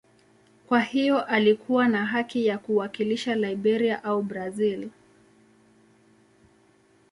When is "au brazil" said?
4.03-4.89